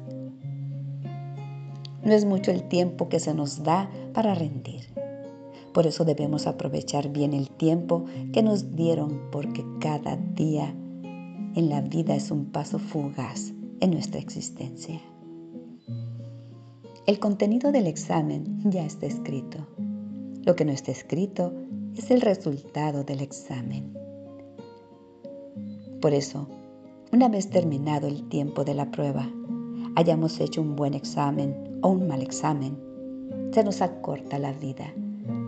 No 2.02 2.12
es 2.14 2.25
mucho 2.25 2.50
el 2.50 2.66
tiempo 2.66 3.11
que 3.11 3.21
se 3.21 3.35
nos 3.35 3.62
da 3.62 3.90
para 4.14 4.35
rendir. 4.35 4.87
Por 5.75 5.87
eso 5.87 6.06
debemos 6.06 6.47
aprovechar 6.47 7.11
bien 7.11 7.35
el 7.35 7.50
tiempo 7.50 8.06
que 8.33 8.42
nos 8.42 8.75
dieron 8.75 9.28
porque 9.30 9.62
cada 9.80 10.16
día 10.16 10.75
en 11.54 11.68
la 11.68 11.83
vida 11.83 12.14
es 12.14 12.30
un 12.30 12.47
paso 12.47 12.78
fugaz 12.78 13.52
en 13.80 13.90
nuestra 13.90 14.18
existencia. 14.18 14.99
El 17.06 17.18
contenido 17.18 17.71
del 17.71 17.87
examen 17.87 18.62
ya 18.64 18.87
está 18.87 19.04
escrito. 19.04 19.59
Lo 20.42 20.56
que 20.56 20.64
no 20.64 20.73
está 20.73 20.90
escrito 20.90 21.52
es 21.99 22.11
el 22.11 22.23
resultado 22.23 23.04
del 23.04 23.21
examen. 23.21 24.03
Por 26.04 26.12
eso, 26.12 26.46
una 27.14 27.30
vez 27.30 27.49
terminado 27.49 28.08
el 28.08 28.28
tiempo 28.28 28.62
de 28.62 28.75
la 28.75 28.90
prueba, 28.90 29.26
hayamos 29.96 30.38
hecho 30.38 30.61
un 30.61 30.76
buen 30.76 30.92
examen 30.92 31.78
o 31.80 31.88
un 31.88 32.06
mal 32.06 32.20
examen, 32.20 32.76
se 33.52 33.64
nos 33.64 33.80
acorta 33.80 34.38
la 34.38 34.52
vida 34.52 34.92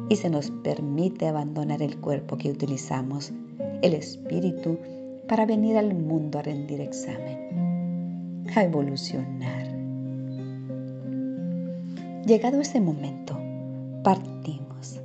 y 0.09 0.17
se 0.17 0.31
nos 0.31 0.51
permite 0.51 1.29
abandonar 1.29 1.83
el 1.83 2.01
cuerpo 2.01 2.39
que 2.39 2.51
utilizamos, 2.51 3.35
el 3.83 3.93
espíritu, 3.93 4.79
para 5.29 5.45
venir 5.45 5.77
al 5.77 5.93
mundo 5.93 6.39
a 6.39 6.43
rendir 6.43 6.81
examen, 6.81 8.47
a 8.55 8.65
evolucionar. 8.65 9.69
Llegado 12.25 12.63
ese 12.63 12.81
momento, 12.81 13.39
partimos. 14.03 15.03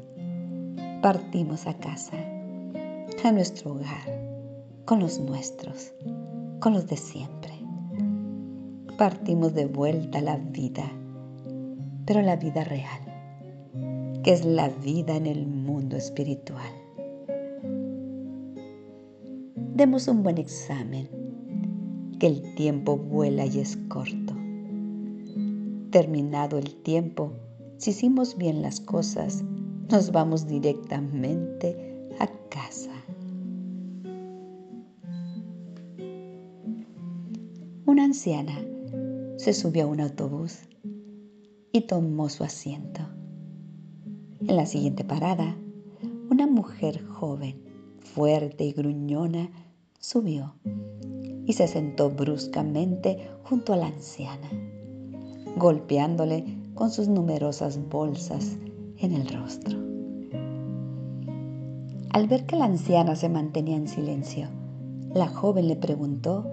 Partimos 1.01 1.67
a 1.67 1.73
casa, 1.73 2.15
a 3.25 3.31
nuestro 3.33 3.73
hogar, 3.73 4.20
con 4.91 4.99
los 4.99 5.21
nuestros, 5.21 5.93
con 6.59 6.73
los 6.73 6.85
de 6.85 6.97
siempre. 6.97 7.53
Partimos 8.97 9.53
de 9.53 9.65
vuelta 9.65 10.17
a 10.17 10.21
la 10.21 10.35
vida, 10.35 10.83
pero 12.05 12.21
la 12.21 12.35
vida 12.35 12.65
real, 12.65 14.21
que 14.21 14.33
es 14.33 14.43
la 14.43 14.67
vida 14.67 15.15
en 15.15 15.27
el 15.27 15.47
mundo 15.47 15.95
espiritual. 15.95 16.73
Demos 19.55 20.09
un 20.09 20.23
buen 20.23 20.37
examen, 20.37 21.07
que 22.19 22.27
el 22.27 22.53
tiempo 22.55 22.97
vuela 22.97 23.45
y 23.45 23.59
es 23.59 23.77
corto. 23.87 24.35
Terminado 25.91 26.57
el 26.57 26.75
tiempo, 26.83 27.31
si 27.77 27.91
hicimos 27.91 28.35
bien 28.35 28.61
las 28.61 28.81
cosas, 28.81 29.41
nos 29.89 30.11
vamos 30.11 30.47
directamente 30.47 32.09
a 32.19 32.27
casa. 32.49 33.00
Anciana 38.11 38.61
se 39.37 39.53
subió 39.53 39.85
a 39.85 39.87
un 39.87 40.01
autobús 40.01 40.67
y 41.71 41.87
tomó 41.87 42.27
su 42.27 42.43
asiento. 42.43 42.99
En 44.45 44.57
la 44.57 44.65
siguiente 44.65 45.05
parada, 45.05 45.55
una 46.29 46.45
mujer 46.45 47.05
joven, 47.05 47.63
fuerte 48.01 48.65
y 48.65 48.73
gruñona 48.73 49.49
subió 49.97 50.55
y 51.45 51.53
se 51.53 51.69
sentó 51.69 52.09
bruscamente 52.09 53.29
junto 53.43 53.71
a 53.71 53.77
la 53.77 53.87
anciana, 53.87 54.49
golpeándole 55.55 56.43
con 56.73 56.91
sus 56.91 57.07
numerosas 57.07 57.79
bolsas 57.87 58.57
en 58.97 59.13
el 59.13 59.25
rostro. 59.29 59.79
Al 62.09 62.27
ver 62.27 62.45
que 62.45 62.57
la 62.57 62.65
anciana 62.65 63.15
se 63.15 63.29
mantenía 63.29 63.77
en 63.77 63.87
silencio, 63.87 64.49
la 65.13 65.29
joven 65.29 65.69
le 65.69 65.77
preguntó 65.77 66.45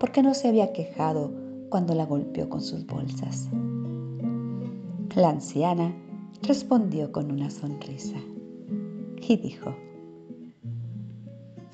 por 0.00 0.12
qué 0.12 0.22
no 0.22 0.32
se 0.32 0.48
había 0.48 0.72
quejado 0.72 1.30
cuando 1.68 1.94
la 1.94 2.06
golpeó 2.06 2.48
con 2.48 2.62
sus 2.62 2.86
bolsas. 2.86 3.48
La 5.14 5.28
anciana 5.28 5.94
respondió 6.42 7.12
con 7.12 7.30
una 7.30 7.50
sonrisa 7.50 8.16
y 9.20 9.36
dijo, 9.36 9.74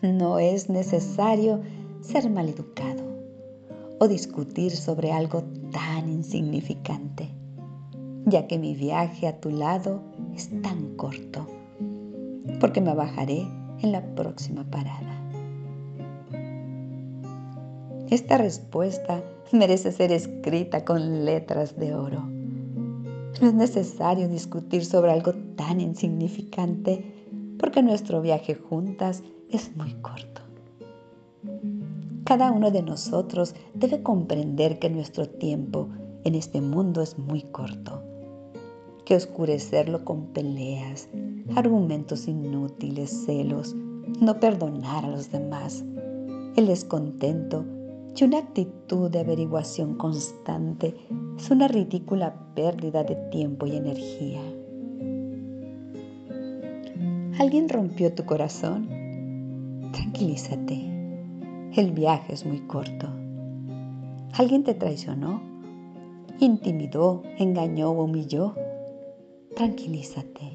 no 0.02 0.40
es 0.40 0.68
necesario 0.68 1.60
ser 2.00 2.28
maleducado 2.28 3.04
o 4.00 4.08
discutir 4.08 4.72
sobre 4.72 5.12
algo 5.12 5.44
tan 5.70 6.08
insignificante, 6.08 7.30
ya 8.26 8.48
que 8.48 8.58
mi 8.58 8.74
viaje 8.74 9.28
a 9.28 9.40
tu 9.40 9.50
lado 9.50 10.02
es 10.34 10.50
tan 10.62 10.96
corto, 10.96 11.46
porque 12.60 12.80
me 12.80 12.92
bajaré 12.92 13.46
en 13.82 13.92
la 13.92 14.04
próxima 14.14 14.64
parada. 14.64 15.15
Esta 18.16 18.38
respuesta 18.38 19.22
merece 19.52 19.92
ser 19.92 20.10
escrita 20.10 20.86
con 20.86 21.26
letras 21.26 21.76
de 21.76 21.94
oro. 21.94 22.22
No 22.22 23.46
es 23.46 23.52
necesario 23.52 24.26
discutir 24.26 24.86
sobre 24.86 25.12
algo 25.12 25.34
tan 25.54 25.82
insignificante 25.82 27.04
porque 27.58 27.82
nuestro 27.82 28.22
viaje 28.22 28.54
juntas 28.54 29.22
es 29.50 29.76
muy 29.76 29.92
corto. 30.00 30.40
Cada 32.24 32.52
uno 32.52 32.70
de 32.70 32.82
nosotros 32.82 33.54
debe 33.74 34.02
comprender 34.02 34.78
que 34.78 34.88
nuestro 34.88 35.28
tiempo 35.28 35.90
en 36.24 36.36
este 36.36 36.62
mundo 36.62 37.02
es 37.02 37.18
muy 37.18 37.42
corto, 37.42 38.02
que 39.04 39.14
oscurecerlo 39.14 40.06
con 40.06 40.28
peleas, 40.28 41.10
argumentos 41.54 42.28
inútiles, 42.28 43.26
celos, 43.26 43.74
no 43.74 44.40
perdonar 44.40 45.04
a 45.04 45.10
los 45.10 45.30
demás, 45.30 45.84
el 46.56 46.66
descontento 46.68 47.66
y 48.18 48.24
una 48.24 48.38
actitud 48.38 49.10
de 49.10 49.20
averiguación 49.20 49.96
constante 49.96 50.94
es 51.36 51.50
una 51.50 51.68
ridícula 51.68 52.34
pérdida 52.54 53.04
de 53.04 53.14
tiempo 53.30 53.66
y 53.66 53.76
energía. 53.76 54.40
¿Alguien 57.38 57.68
rompió 57.68 58.14
tu 58.14 58.24
corazón? 58.24 58.88
Tranquilízate. 59.92 60.74
El 61.74 61.92
viaje 61.92 62.32
es 62.32 62.46
muy 62.46 62.60
corto. 62.60 63.08
¿Alguien 64.32 64.64
te 64.64 64.72
traicionó? 64.74 65.42
¿Intimidó, 66.40 67.22
engañó 67.38 67.90
o 67.90 68.04
humilló? 68.04 68.54
Tranquilízate. 69.54 70.52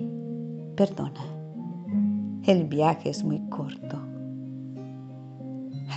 Perdona. 0.76 1.24
El 2.43 2.63
viaje 2.63 3.10
es 3.10 3.24
muy 3.24 3.39
corto. 3.50 4.11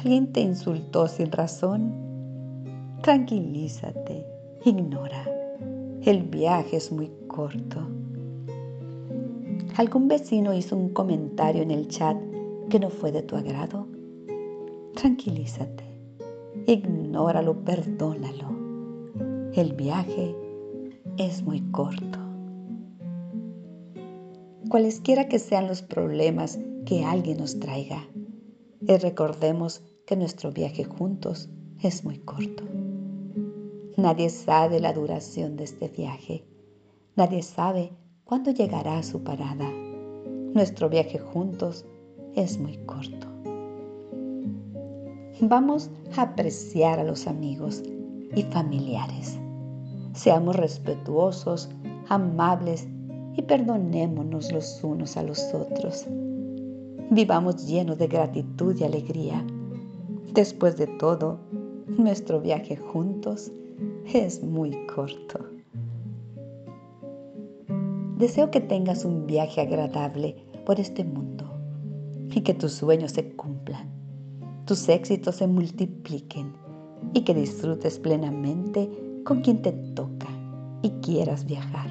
¿Alguien 0.04 0.32
te 0.34 0.42
insultó 0.42 1.08
sin 1.08 1.32
razón? 1.32 1.90
Tranquilízate. 3.00 4.26
Ignora. 4.62 5.24
El 6.02 6.24
viaje 6.24 6.76
es 6.76 6.92
muy 6.92 7.10
corto. 7.26 7.88
¿Algún 9.78 10.08
vecino 10.08 10.52
hizo 10.52 10.76
un 10.76 10.90
comentario 10.90 11.62
en 11.62 11.70
el 11.70 11.88
chat 11.88 12.18
que 12.68 12.78
no 12.78 12.90
fue 12.90 13.12
de 13.12 13.22
tu 13.22 13.34
agrado, 13.34 13.86
tranquilízate, 14.94 15.84
ignóralo, 16.66 17.64
perdónalo. 17.64 18.50
El 19.54 19.72
viaje 19.72 20.36
es 21.16 21.42
muy 21.42 21.62
corto. 21.70 22.18
Cualesquiera 24.68 25.28
que 25.28 25.38
sean 25.38 25.66
los 25.66 25.80
problemas 25.80 26.58
que 26.84 27.04
alguien 27.04 27.38
nos 27.38 27.58
traiga, 27.58 28.06
y 28.86 28.96
recordemos 28.98 29.82
que 30.06 30.16
nuestro 30.16 30.52
viaje 30.52 30.84
juntos 30.84 31.48
es 31.80 32.04
muy 32.04 32.18
corto. 32.18 32.64
Nadie 33.96 34.28
sabe 34.28 34.80
la 34.80 34.92
duración 34.92 35.56
de 35.56 35.64
este 35.64 35.88
viaje. 35.88 36.44
Nadie 37.16 37.42
sabe 37.42 37.92
cuándo 38.24 38.50
llegará 38.50 38.98
a 38.98 39.02
su 39.02 39.22
parada. 39.22 39.70
Nuestro 40.52 40.88
viaje 40.88 41.18
juntos 41.18 41.84
es 42.34 42.58
muy 42.58 42.76
corto. 42.78 43.28
Vamos 45.40 45.90
a 46.16 46.22
apreciar 46.22 46.98
a 46.98 47.04
los 47.04 47.26
amigos 47.26 47.82
y 48.34 48.42
familiares. 48.42 49.38
Seamos 50.12 50.56
respetuosos, 50.56 51.70
amables 52.08 52.86
y 53.36 53.42
perdonémonos 53.42 54.52
los 54.52 54.82
unos 54.82 55.16
a 55.16 55.22
los 55.22 55.52
otros. 55.54 56.06
Vivamos 57.10 57.66
llenos 57.66 57.98
de 57.98 58.06
gratitud 58.06 58.76
y 58.78 58.84
alegría. 58.84 59.44
Después 60.34 60.76
de 60.76 60.88
todo, 60.88 61.38
nuestro 61.86 62.40
viaje 62.40 62.74
juntos 62.74 63.52
es 64.12 64.42
muy 64.42 64.72
corto. 64.88 65.38
Deseo 68.18 68.50
que 68.50 68.60
tengas 68.60 69.04
un 69.04 69.28
viaje 69.28 69.60
agradable 69.60 70.34
por 70.66 70.80
este 70.80 71.04
mundo 71.04 71.44
y 72.34 72.40
que 72.40 72.52
tus 72.52 72.72
sueños 72.72 73.12
se 73.12 73.36
cumplan, 73.36 73.88
tus 74.64 74.88
éxitos 74.88 75.36
se 75.36 75.46
multipliquen 75.46 76.52
y 77.12 77.20
que 77.22 77.32
disfrutes 77.32 78.00
plenamente 78.00 78.90
con 79.24 79.40
quien 79.40 79.62
te 79.62 79.70
toca 79.70 80.26
y 80.82 80.90
quieras 81.00 81.44
viajar. 81.44 81.86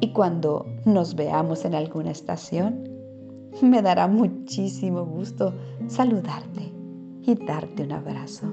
Y 0.00 0.12
cuando 0.12 0.66
nos 0.84 1.16
veamos 1.16 1.64
en 1.64 1.74
alguna 1.74 2.12
estación, 2.12 2.88
me 3.60 3.82
dará 3.82 4.06
muchísimo 4.06 5.04
gusto 5.04 5.52
saludarte 5.90 6.72
y 7.22 7.34
darte 7.34 7.82
un 7.82 7.92
abrazo. 7.92 8.46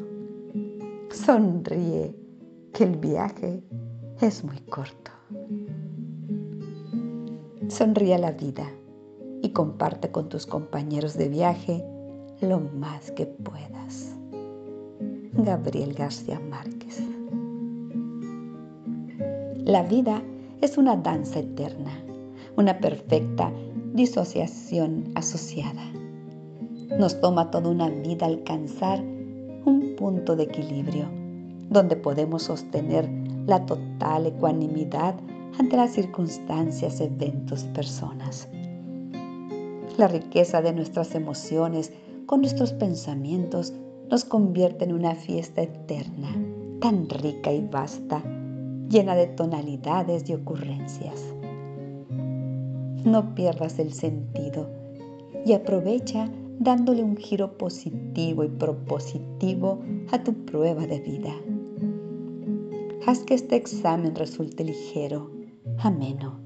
Sonríe, 1.11 2.15
que 2.73 2.83
el 2.83 2.97
viaje 2.97 3.63
es 4.19 4.43
muy 4.43 4.57
corto. 4.61 5.11
Sonríe 7.67 8.15
a 8.15 8.17
la 8.17 8.31
vida 8.31 8.67
y 9.43 9.49
comparte 9.49 10.09
con 10.09 10.29
tus 10.29 10.47
compañeros 10.47 11.15
de 11.15 11.29
viaje 11.29 11.85
lo 12.41 12.59
más 12.59 13.11
que 13.11 13.27
puedas. 13.27 14.15
Gabriel 15.33 15.93
García 15.93 16.39
Márquez. 16.39 17.03
La 19.63 19.83
vida 19.83 20.23
es 20.61 20.79
una 20.79 20.97
danza 20.97 21.39
eterna, 21.39 22.03
una 22.55 22.79
perfecta 22.79 23.51
disociación 23.93 25.11
asociada. 25.13 25.83
Nos 26.89 27.19
toma 27.19 27.51
toda 27.51 27.69
una 27.69 27.89
vida 27.89 28.25
alcanzar 28.25 29.01
un 29.01 29.95
punto 29.97 30.35
de 30.35 30.43
equilibrio 30.43 31.05
donde 31.69 31.95
podemos 31.95 32.43
sostener 32.43 33.09
la 33.45 33.65
total 33.65 34.27
ecuanimidad 34.27 35.15
ante 35.59 35.75
las 35.75 35.91
circunstancias, 35.91 37.01
eventos 37.01 37.65
personas. 37.65 38.47
La 39.97 40.07
riqueza 40.07 40.61
de 40.61 40.73
nuestras 40.73 41.13
emociones 41.13 41.91
con 42.25 42.41
nuestros 42.41 42.73
pensamientos 42.73 43.73
nos 44.09 44.23
convierte 44.23 44.85
en 44.85 44.93
una 44.93 45.15
fiesta 45.15 45.61
eterna, 45.61 46.29
tan 46.79 47.09
rica 47.09 47.51
y 47.51 47.67
vasta, 47.67 48.23
llena 48.89 49.15
de 49.15 49.27
tonalidades 49.27 50.29
y 50.29 50.33
ocurrencias. 50.33 51.21
No 53.03 53.35
pierdas 53.35 53.77
el 53.79 53.93
sentido 53.93 54.69
y 55.45 55.53
aprovecha 55.53 56.29
dándole 56.59 57.03
un 57.03 57.17
giro 57.17 57.57
positivo 57.57 58.43
y 58.43 58.49
propositivo 58.49 59.79
a 60.11 60.23
tu 60.23 60.33
prueba 60.45 60.87
de 60.87 60.99
vida. 60.99 61.33
Haz 63.05 63.23
que 63.23 63.35
este 63.35 63.55
examen 63.55 64.15
resulte 64.15 64.63
ligero, 64.63 65.31
ameno, 65.79 66.39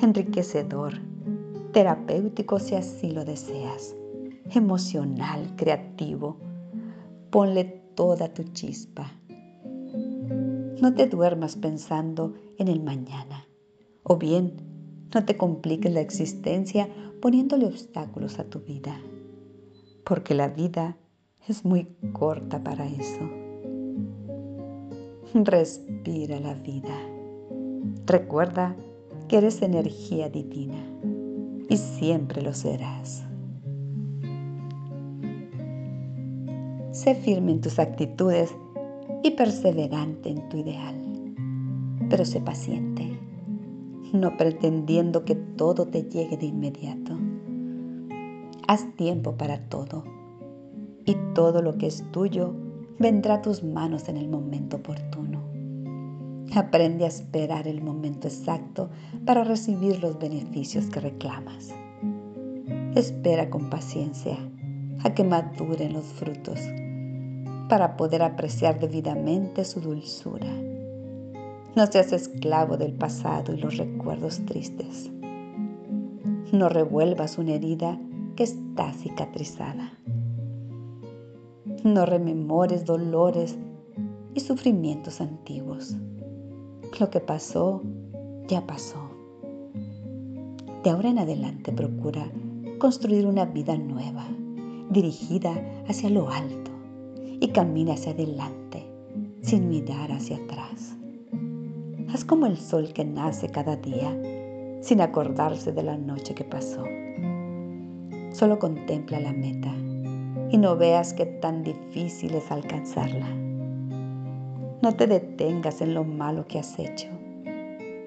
enriquecedor, 0.00 0.94
terapéutico 1.72 2.58
si 2.58 2.76
así 2.76 3.10
lo 3.10 3.24
deseas, 3.24 3.94
emocional, 4.54 5.54
creativo. 5.56 6.38
Ponle 7.30 7.64
toda 7.94 8.32
tu 8.32 8.44
chispa. 8.44 9.12
No 10.80 10.94
te 10.94 11.06
duermas 11.08 11.56
pensando 11.56 12.34
en 12.56 12.68
el 12.68 12.80
mañana, 12.80 13.46
o 14.02 14.16
bien 14.16 14.54
no 15.14 15.24
te 15.24 15.36
compliques 15.36 15.92
la 15.92 16.00
existencia 16.00 16.88
poniéndole 17.20 17.66
obstáculos 17.66 18.38
a 18.38 18.44
tu 18.44 18.60
vida, 18.60 19.00
porque 20.08 20.34
la 20.34 20.48
vida 20.48 20.96
es 21.48 21.66
muy 21.66 21.86
corta 22.14 22.64
para 22.64 22.86
eso. 22.86 23.28
Respira 25.34 26.40
la 26.40 26.54
vida. 26.54 26.98
Recuerda 28.06 28.74
que 29.28 29.36
eres 29.36 29.60
energía 29.60 30.30
divina 30.30 30.82
y 31.68 31.76
siempre 31.76 32.40
lo 32.40 32.54
serás. 32.54 33.26
Sé 36.90 37.14
firme 37.14 37.52
en 37.52 37.60
tus 37.60 37.78
actitudes 37.78 38.56
y 39.22 39.32
perseverante 39.32 40.30
en 40.30 40.48
tu 40.48 40.56
ideal, 40.56 40.96
pero 42.08 42.24
sé 42.24 42.40
paciente, 42.40 43.20
no 44.14 44.38
pretendiendo 44.38 45.26
que 45.26 45.34
todo 45.34 45.86
te 45.86 46.04
llegue 46.04 46.38
de 46.38 46.46
inmediato. 46.46 47.27
Haz 48.70 48.86
tiempo 48.96 49.32
para 49.32 49.60
todo 49.70 50.04
y 51.06 51.16
todo 51.32 51.62
lo 51.62 51.78
que 51.78 51.86
es 51.86 52.04
tuyo 52.12 52.52
vendrá 52.98 53.36
a 53.36 53.40
tus 53.40 53.64
manos 53.64 54.10
en 54.10 54.18
el 54.18 54.28
momento 54.28 54.76
oportuno. 54.76 55.40
Aprende 56.54 57.06
a 57.06 57.08
esperar 57.08 57.66
el 57.66 57.80
momento 57.80 58.28
exacto 58.28 58.90
para 59.24 59.42
recibir 59.42 60.02
los 60.02 60.18
beneficios 60.18 60.84
que 60.90 61.00
reclamas. 61.00 61.70
Espera 62.94 63.48
con 63.48 63.70
paciencia 63.70 64.36
a 65.02 65.14
que 65.14 65.24
maduren 65.24 65.94
los 65.94 66.04
frutos 66.04 66.60
para 67.70 67.96
poder 67.96 68.22
apreciar 68.22 68.78
debidamente 68.78 69.64
su 69.64 69.80
dulzura. 69.80 70.52
No 71.74 71.86
seas 71.86 72.12
esclavo 72.12 72.76
del 72.76 72.92
pasado 72.92 73.54
y 73.54 73.56
los 73.56 73.78
recuerdos 73.78 74.44
tristes. 74.44 75.10
No 76.52 76.68
revuelvas 76.68 77.38
una 77.38 77.54
herida 77.54 77.98
que 78.38 78.44
está 78.44 78.92
cicatrizada. 78.92 79.98
No 81.82 82.06
rememores 82.06 82.84
dolores 82.84 83.58
y 84.32 84.38
sufrimientos 84.38 85.20
antiguos. 85.20 85.96
Lo 87.00 87.10
que 87.10 87.18
pasó, 87.18 87.82
ya 88.46 88.64
pasó. 88.64 89.10
De 90.84 90.90
ahora 90.90 91.08
en 91.08 91.18
adelante 91.18 91.72
procura 91.72 92.30
construir 92.78 93.26
una 93.26 93.44
vida 93.44 93.76
nueva, 93.76 94.28
dirigida 94.88 95.52
hacia 95.88 96.08
lo 96.08 96.30
alto 96.30 96.70
y 97.40 97.48
camina 97.48 97.94
hacia 97.94 98.12
adelante, 98.12 98.86
sin 99.42 99.68
mirar 99.68 100.12
hacia 100.12 100.36
atrás. 100.36 100.96
Haz 102.14 102.24
como 102.24 102.46
el 102.46 102.56
sol 102.56 102.92
que 102.92 103.04
nace 103.04 103.48
cada 103.48 103.74
día, 103.74 104.16
sin 104.80 105.00
acordarse 105.00 105.72
de 105.72 105.82
la 105.82 105.96
noche 105.96 106.36
que 106.36 106.44
pasó. 106.44 106.84
Solo 108.38 108.60
contempla 108.60 109.18
la 109.18 109.32
meta 109.32 109.74
y 110.52 110.58
no 110.58 110.76
veas 110.76 111.12
que 111.12 111.26
tan 111.26 111.64
difícil 111.64 112.36
es 112.36 112.52
alcanzarla. 112.52 113.26
No 114.80 114.94
te 114.96 115.08
detengas 115.08 115.80
en 115.80 115.92
lo 115.92 116.04
malo 116.04 116.46
que 116.46 116.60
has 116.60 116.78
hecho. 116.78 117.08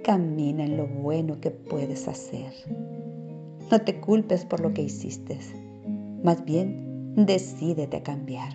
Camina 0.05 0.63
en 0.63 0.77
lo 0.77 0.87
bueno 0.87 1.41
que 1.41 1.51
puedes 1.51 2.07
hacer. 2.07 2.53
No 3.69 3.81
te 3.81 3.99
culpes 3.99 4.45
por 4.45 4.61
lo 4.61 4.73
que 4.73 4.83
hiciste. 4.83 5.37
Más 6.23 6.45
bien, 6.45 7.13
decídete 7.17 7.97
a 7.97 8.03
cambiar. 8.03 8.53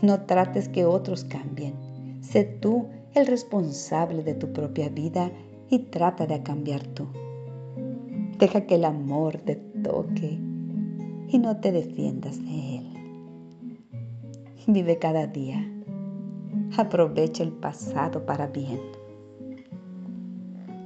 No 0.00 0.26
trates 0.26 0.68
que 0.68 0.84
otros 0.84 1.24
cambien. 1.24 1.74
Sé 2.20 2.44
tú 2.44 2.86
el 3.16 3.26
responsable 3.26 4.22
de 4.22 4.34
tu 4.34 4.52
propia 4.52 4.90
vida 4.90 5.32
y 5.70 5.80
trata 5.80 6.24
de 6.28 6.40
cambiar 6.44 6.86
tú. 6.86 7.08
Deja 8.38 8.60
que 8.62 8.76
el 8.76 8.86
amor 8.86 9.36
te 9.38 9.69
toque 9.82 10.38
y 11.28 11.38
no 11.38 11.56
te 11.58 11.72
defiendas 11.72 12.42
de 12.42 12.76
él. 12.76 12.90
Vive 14.66 14.98
cada 14.98 15.26
día. 15.26 15.66
Aprovecha 16.76 17.42
el 17.42 17.52
pasado 17.52 18.24
para 18.24 18.46
bien. 18.46 18.80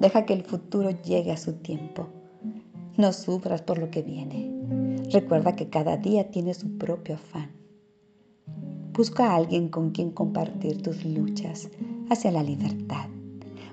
Deja 0.00 0.24
que 0.24 0.34
el 0.34 0.42
futuro 0.42 0.90
llegue 1.02 1.32
a 1.32 1.36
su 1.36 1.54
tiempo. 1.54 2.06
No 2.96 3.12
sufras 3.12 3.62
por 3.62 3.78
lo 3.78 3.90
que 3.90 4.02
viene. 4.02 4.50
Recuerda 5.12 5.56
que 5.56 5.68
cada 5.68 5.96
día 5.96 6.30
tiene 6.30 6.54
su 6.54 6.78
propio 6.78 7.16
afán. 7.16 7.50
Busca 8.92 9.30
a 9.30 9.36
alguien 9.36 9.68
con 9.68 9.90
quien 9.90 10.10
compartir 10.10 10.82
tus 10.82 11.04
luchas 11.04 11.68
hacia 12.10 12.30
la 12.30 12.42
libertad. 12.42 13.08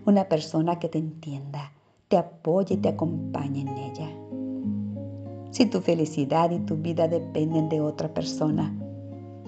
Una 0.05 0.27
persona 0.27 0.79
que 0.79 0.89
te 0.89 0.97
entienda, 0.97 1.73
te 2.07 2.17
apoye 2.17 2.75
y 2.75 2.77
te 2.77 2.89
acompañe 2.89 3.61
en 3.61 3.67
ella. 3.69 4.20
Si 5.51 5.65
tu 5.65 5.81
felicidad 5.81 6.49
y 6.51 6.59
tu 6.59 6.77
vida 6.77 7.07
dependen 7.07 7.69
de 7.69 7.81
otra 7.81 8.13
persona, 8.13 8.73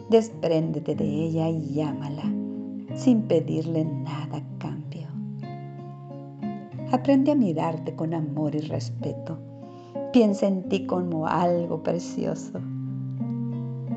despréndete 0.10 0.96
de 0.96 1.06
ella 1.06 1.50
y 1.50 1.74
llámala 1.74 2.24
sin 2.96 3.24
pedirle 3.24 3.86
nada 3.86 4.38
a 4.38 4.58
cambio. 4.60 5.08
Aprende 6.92 7.32
a 7.32 7.36
mirarte 7.36 7.96
con 7.96 8.14
amor 8.14 8.54
y 8.54 8.60
respeto. 8.60 9.40
Piensa 10.12 10.48
en 10.48 10.68
ti 10.70 10.86
como 10.86 11.26
algo 11.26 11.82
precioso. 11.82 12.60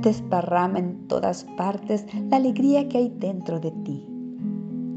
Desparrama 0.01 0.79
en 0.79 1.09
todas 1.09 1.45
partes 1.57 2.07
la 2.31 2.37
alegría 2.37 2.89
que 2.89 2.99
hay 2.99 3.09
dentro 3.19 3.61
de 3.61 3.73
ti. 3.85 4.07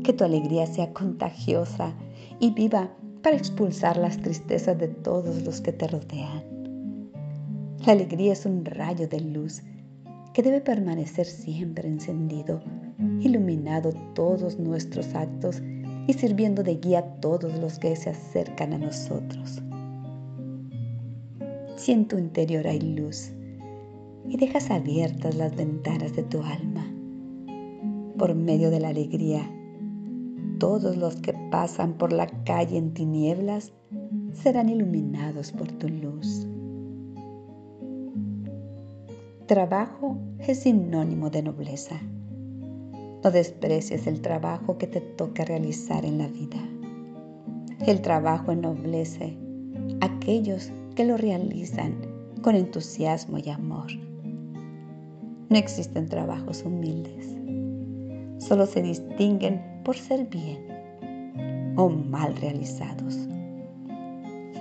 Que 0.04 0.14
tu 0.14 0.24
alegría 0.24 0.66
sea 0.66 0.94
contagiosa 0.94 1.94
y 2.40 2.52
viva 2.52 2.92
para 3.22 3.36
expulsar 3.36 3.98
las 3.98 4.18
tristezas 4.18 4.78
de 4.78 4.88
todos 4.88 5.44
los 5.44 5.60
que 5.60 5.74
te 5.74 5.88
rodean. 5.88 6.49
La 7.86 7.94
alegría 7.94 8.34
es 8.34 8.46
un 8.46 8.66
rayo 8.66 9.08
de 9.08 9.22
luz 9.22 9.62
que 10.34 10.44
debe 10.44 10.60
permanecer 10.60 11.26
siempre 11.26 11.88
encendido, 11.88 12.62
iluminado 13.22 13.94
todos 14.14 14.60
nuestros 14.60 15.16
actos 15.16 15.62
y 16.06 16.14
sirviendo 16.14 16.62
de 16.62 16.76
guía 16.76 17.00
a 17.00 17.20
todos 17.22 17.58
los 17.58 17.80
que 17.80 17.96
se 17.96 18.10
acercan 18.10 18.74
a 18.74 18.78
nosotros. 18.80 19.62
Si 21.78 21.94
en 21.94 22.08
tu 22.08 22.18
interior 22.18 22.68
hay 22.68 22.82
luz 22.82 23.32
y 24.28 24.36
dejas 24.36 24.70
abiertas 24.72 25.36
las 25.36 25.56
ventanas 25.56 26.14
de 26.16 26.24
tu 26.24 26.44
alma, 26.44 26.86
por 28.18 28.36
medio 28.36 28.70
de 28.72 28.82
la 28.82 28.90
alegría, 28.90 29.50
todos 30.60 30.98
los 30.98 31.16
que 31.16 31.34
pasan 31.50 31.94
por 31.94 32.12
la 32.12 32.28
calle 32.44 32.78
en 32.78 32.94
tinieblas 32.94 33.72
serán 34.34 34.68
iluminados 34.68 35.54
por 35.54 35.72
tu 35.72 35.88
luz. 35.88 36.46
Trabajo 39.50 40.16
es 40.38 40.60
sinónimo 40.60 41.32
de 41.32 41.42
nobleza. 41.42 42.00
No 43.24 43.32
desprecies 43.32 44.06
el 44.06 44.22
trabajo 44.22 44.78
que 44.78 44.86
te 44.86 45.02
toca 45.02 45.44
realizar 45.44 46.06
en 46.06 46.20
la 46.20 46.28
vida. 46.28 46.60
El 47.88 48.00
trabajo 48.04 48.52
ennoblece 48.52 49.36
a 50.02 50.06
aquellos 50.06 50.72
que 50.96 51.04
lo 51.04 51.18
realizan 51.18 51.96
con 52.44 52.56
entusiasmo 52.56 53.40
y 53.40 53.50
amor. 53.50 53.88
No 55.50 55.58
existen 55.58 56.08
trabajos 56.08 56.64
humildes. 56.64 57.36
Solo 58.38 58.68
se 58.68 58.84
distinguen 58.84 59.64
por 59.84 59.98
ser 59.98 60.28
bien 60.28 61.74
o 61.76 61.90
mal 61.90 62.36
realizados. 62.36 63.18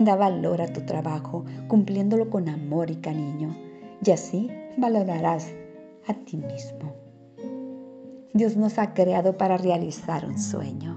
Da 0.01 0.17
valor 0.17 0.63
a 0.63 0.73
tu 0.73 0.81
trabajo 0.87 1.45
cumpliéndolo 1.67 2.31
con 2.31 2.49
amor 2.49 2.91
y 2.91 2.97
cariño 2.97 3.55
y 4.03 4.13
así 4.13 4.49
valorarás 4.79 5.53
a 6.07 6.15
ti 6.15 6.37
mismo. 6.37 6.95
Dios 8.35 8.57
nos 8.57 8.79
ha 8.79 8.95
creado 8.95 9.37
para 9.37 9.57
realizar 9.57 10.25
un 10.25 10.39
sueño. 10.39 10.97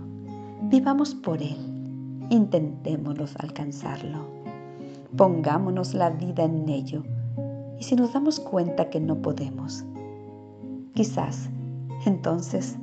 Vivamos 0.63 1.15
por 1.15 1.41
Él. 1.41 1.57
Intentémonos 2.29 3.35
alcanzarlo. 3.37 4.25
Pongámonos 5.17 5.93
la 5.93 6.11
vida 6.11 6.43
en 6.43 6.69
ello. 6.69 7.03
Y 7.79 7.83
si 7.83 7.95
nos 7.95 8.13
damos 8.13 8.39
cuenta 8.39 8.89
que 8.89 8.99
no 8.99 9.21
podemos, 9.21 9.83
quizás 10.93 11.49
entonces 12.05 12.77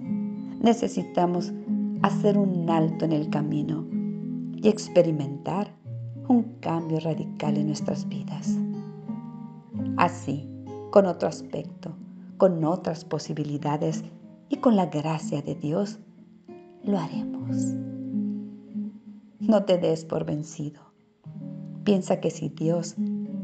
necesitamos 0.60 1.52
hacer 2.02 2.36
un 2.36 2.68
alto 2.68 3.04
en 3.04 3.12
el 3.12 3.30
camino 3.30 3.86
y 4.56 4.68
experimentar 4.68 5.72
un 6.26 6.42
cambio 6.60 7.00
radical 7.00 7.56
en 7.56 7.68
nuestras 7.68 8.08
vidas. 8.08 8.56
Así, 9.96 10.48
con 10.90 11.06
otro 11.06 11.28
aspecto, 11.28 11.94
con 12.36 12.64
otras 12.64 13.04
posibilidades 13.04 14.04
y 14.48 14.56
con 14.56 14.76
la 14.76 14.86
gracia 14.86 15.42
de 15.42 15.54
Dios, 15.54 15.98
lo 16.82 16.98
haremos. 16.98 17.74
No 19.40 19.64
te 19.64 19.78
des 19.78 20.04
por 20.04 20.24
vencido. 20.24 20.80
Piensa 21.84 22.20
que 22.20 22.30
si 22.30 22.48
Dios 22.48 22.96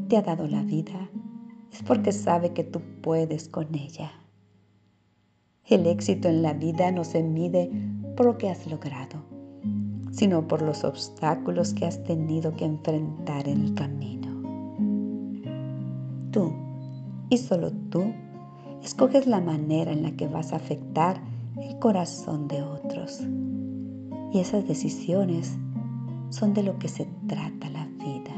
te 0.08 0.16
ha 0.16 0.22
dado 0.22 0.46
la 0.46 0.62
vida, 0.62 1.10
es 1.72 1.82
porque 1.82 2.12
sabe 2.12 2.52
que 2.52 2.64
tú 2.64 2.80
puedes 3.02 3.48
con 3.48 3.74
ella. 3.74 4.12
El 5.66 5.86
éxito 5.86 6.28
en 6.28 6.42
la 6.42 6.52
vida 6.52 6.90
no 6.92 7.04
se 7.04 7.22
mide 7.22 7.70
por 8.16 8.26
lo 8.26 8.38
que 8.38 8.50
has 8.50 8.66
logrado, 8.66 9.24
sino 10.10 10.46
por 10.46 10.62
los 10.62 10.84
obstáculos 10.84 11.74
que 11.74 11.86
has 11.86 12.02
tenido 12.04 12.54
que 12.54 12.64
enfrentar 12.64 13.48
en 13.48 13.62
el 13.62 13.74
camino. 13.74 14.28
Tú, 16.30 16.52
y 17.28 17.38
solo 17.38 17.72
tú, 17.90 18.12
escoges 18.82 19.26
la 19.26 19.40
manera 19.40 19.92
en 19.92 20.02
la 20.02 20.12
que 20.12 20.28
vas 20.28 20.52
a 20.52 20.56
afectar 20.56 21.20
el 21.60 21.78
corazón 21.78 22.48
de 22.48 22.62
otros. 22.62 23.20
Y 24.32 24.40
esas 24.40 24.66
decisiones 24.66 25.56
son 26.30 26.54
de 26.54 26.62
lo 26.62 26.78
que 26.78 26.88
se 26.88 27.06
trata 27.26 27.70
la 27.70 27.86
vida. 27.86 28.32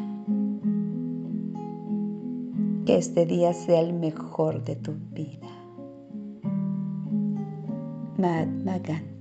Que 2.84 2.98
este 2.98 3.26
día 3.26 3.52
sea 3.52 3.80
el 3.80 3.92
mejor 3.94 4.62
de 4.62 4.76
tu 4.76 4.92
vida. 5.12 5.48
Mahatma 8.18 8.78
Gandhi 8.78 9.16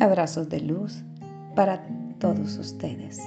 Abrazos 0.00 0.48
de 0.48 0.60
luz 0.60 1.02
para 1.56 1.84
todos 2.20 2.56
ustedes. 2.56 3.20